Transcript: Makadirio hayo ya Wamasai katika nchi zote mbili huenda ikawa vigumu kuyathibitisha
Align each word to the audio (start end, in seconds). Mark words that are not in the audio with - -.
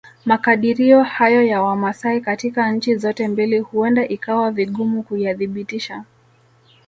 Makadirio 0.25 1.03
hayo 1.03 1.43
ya 1.43 1.61
Wamasai 1.61 2.21
katika 2.21 2.71
nchi 2.71 2.95
zote 2.95 3.27
mbili 3.27 3.59
huenda 3.59 4.07
ikawa 4.07 4.51
vigumu 4.51 5.03
kuyathibitisha 5.03 6.03